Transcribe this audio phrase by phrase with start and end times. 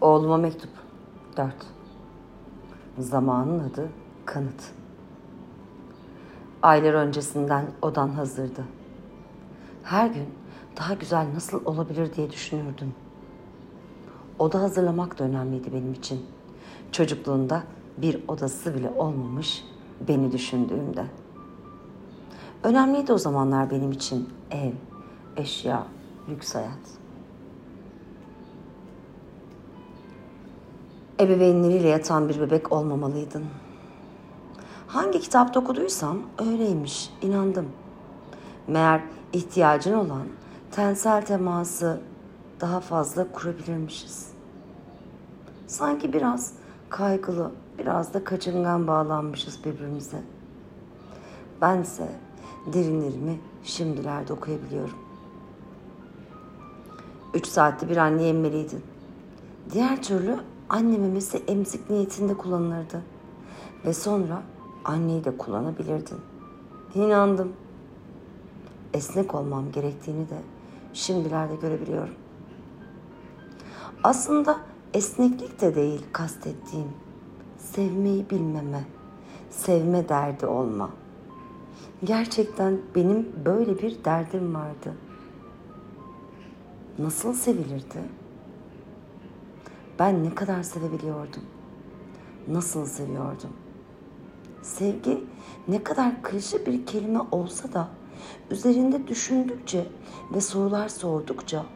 [0.00, 0.70] Oğluma mektup.
[1.36, 1.54] 4.
[2.98, 3.88] Zamanın adı
[4.24, 4.70] kanıt.
[6.62, 8.64] Aylar öncesinden odan hazırdı.
[9.82, 10.28] Her gün
[10.78, 12.94] daha güzel nasıl olabilir diye düşünürdüm.
[14.38, 16.26] Oda hazırlamak da önemliydi benim için.
[16.92, 17.62] Çocukluğunda
[17.96, 19.64] bir odası bile olmamış
[20.08, 21.04] beni düşündüğümde.
[22.62, 24.72] Önemliydi o zamanlar benim için ev,
[25.36, 25.86] eşya,
[26.28, 26.98] lüks hayat.
[31.20, 33.44] Ebeveynleriyle yatan bir bebek olmamalıydın.
[34.86, 37.68] Hangi kitapta okuduysam öyleymiş, inandım.
[38.68, 39.00] Meğer
[39.32, 40.22] ihtiyacın olan
[40.70, 42.00] tensel teması
[42.60, 44.30] daha fazla kurabilirmişiz.
[45.66, 46.52] Sanki biraz
[46.88, 50.22] kaygılı, biraz da kaçıngan bağlanmışız birbirimize.
[51.60, 52.08] Bense
[52.66, 54.98] derinlerimi şimdilerde okuyabiliyorum.
[57.34, 58.82] Üç saatte bir anne emmeliydin.
[59.72, 63.02] Diğer türlü anne memesi emzik niyetinde kullanılırdı.
[63.84, 64.42] Ve sonra
[64.84, 66.18] anneyi de kullanabilirdin.
[66.94, 67.52] İnandım.
[68.94, 70.38] Esnek olmam gerektiğini de
[70.92, 72.14] şimdilerde görebiliyorum.
[74.04, 74.58] Aslında
[74.94, 76.88] esneklik de değil kastettiğim.
[77.58, 78.84] Sevmeyi bilmeme,
[79.50, 80.90] sevme derdi olma.
[82.04, 84.94] Gerçekten benim böyle bir derdim vardı.
[86.98, 88.02] Nasıl sevilirdi?
[89.98, 91.42] Ben ne kadar sevebiliyordum?
[92.48, 93.50] Nasıl seviyordum?
[94.62, 95.24] Sevgi
[95.68, 97.88] ne kadar klişe bir kelime olsa da
[98.50, 99.86] üzerinde düşündükçe
[100.34, 101.66] ve sorular sordukça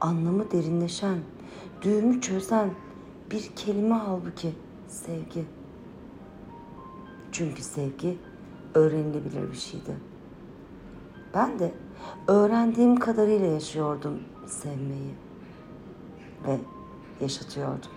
[0.00, 1.18] anlamı derinleşen,
[1.82, 2.70] düğümü çözen
[3.30, 4.52] bir kelime halbuki
[4.88, 5.44] sevgi.
[7.32, 8.18] Çünkü sevgi
[8.74, 9.96] öğrenilebilir bir şeydi.
[11.34, 11.74] Ben de
[12.28, 15.14] öğrendiğim kadarıyla yaşıyordum sevmeyi
[16.46, 16.58] ve
[17.20, 17.90] yaşatıyordum.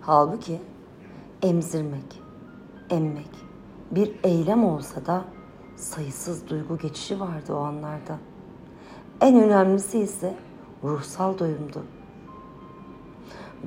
[0.00, 0.60] Halbuki
[1.42, 2.22] emzirmek,
[2.90, 3.30] emmek
[3.90, 5.24] bir eylem olsa da
[5.76, 8.18] sayısız duygu geçişi vardı o anlarda.
[9.20, 10.34] En önemlisi ise
[10.84, 11.84] ruhsal doyumdu.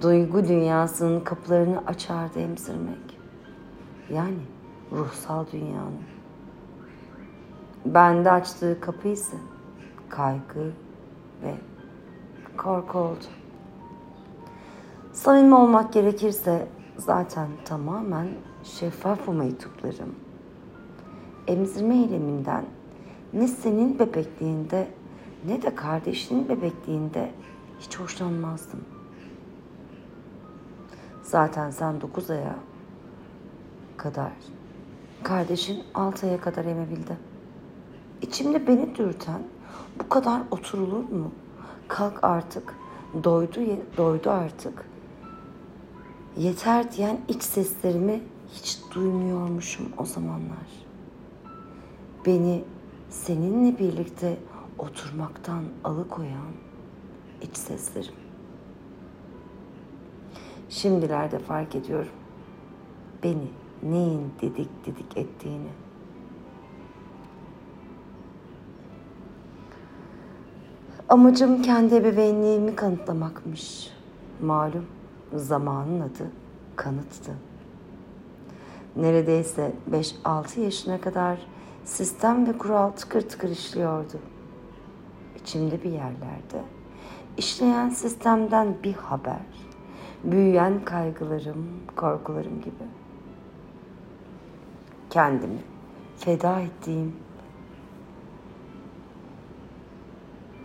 [0.02, 3.20] Duygu dünyasının kapılarını açardı emzirmek.
[4.10, 4.42] Yani
[4.92, 6.04] ruhsal dünyanın.
[7.86, 9.38] Bende açtığı kapı ise
[10.16, 10.72] kaygı
[11.44, 11.56] ve
[12.58, 13.26] korku oldu.
[15.14, 18.28] Samimi olmak gerekirse zaten tamamen
[18.64, 20.16] şeffaf mektuplarım.
[21.48, 22.66] Emzirme eyleminden
[23.34, 24.88] ne senin bebekliğinde
[25.46, 27.32] ne de kardeşinin bebekliğinde
[27.80, 28.80] hiç hoşlanmazdım.
[31.24, 32.56] Zaten sen dokuz aya
[33.98, 34.32] kadar,
[35.24, 37.18] kardeşin altı aya kadar emebildi.
[38.22, 39.42] İçimde beni dürten
[40.00, 41.32] bu kadar oturulur mu?
[41.88, 42.76] Kalk artık,
[43.24, 43.60] doydu,
[43.98, 44.86] doydu artık.
[46.38, 48.22] Yeter diyen iç seslerimi
[48.54, 50.86] hiç duymuyormuşum o zamanlar.
[52.26, 52.64] Beni
[53.10, 54.38] seninle birlikte
[54.78, 56.52] oturmaktan alıkoyan
[57.42, 58.14] iç seslerim.
[60.70, 62.12] Şimdilerde fark ediyorum.
[63.24, 63.48] Beni
[63.84, 65.70] neyin dedik dedik ettiğini.
[71.14, 73.90] Amacım kendi ebeveynliğimi kanıtlamakmış.
[74.42, 74.86] Malum
[75.34, 76.32] zamanın adı
[76.76, 77.32] kanıttı.
[78.96, 81.40] Neredeyse 5-6 yaşına kadar
[81.86, 84.20] sistem ve kural tıkır tıkır işliyordu.
[85.42, 86.64] İçimde bir yerlerde
[87.38, 89.46] işleyen sistemden bir haber,
[90.24, 92.84] büyüyen kaygılarım, korkularım gibi.
[95.10, 95.60] Kendimi
[96.18, 97.16] feda ettiğim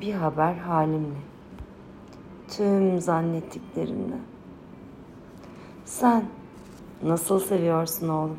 [0.01, 1.19] bir haber halimle,
[2.49, 4.17] tüm zannettiklerimle.
[5.85, 6.25] Sen
[7.03, 8.39] nasıl seviyorsun oğlum?